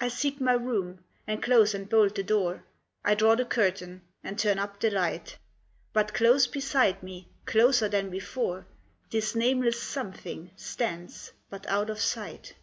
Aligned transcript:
I 0.00 0.08
seek 0.08 0.40
my 0.40 0.54
room, 0.54 1.04
and 1.24 1.40
close 1.40 1.72
and 1.72 1.88
bolt 1.88 2.16
the 2.16 2.24
door; 2.24 2.64
I 3.04 3.14
draw 3.14 3.36
the 3.36 3.44
curtain, 3.44 4.02
and 4.24 4.36
turn 4.36 4.58
up 4.58 4.80
the 4.80 4.90
light; 4.90 5.38
But 5.92 6.12
close 6.12 6.48
beside 6.48 7.00
me, 7.04 7.28
closer 7.44 7.88
than 7.88 8.10
before, 8.10 8.66
This 9.12 9.36
nameless 9.36 9.80
something 9.80 10.50
stands, 10.56 11.30
but 11.48 11.64
out 11.68 11.90
of 11.90 12.00
sight. 12.00 12.54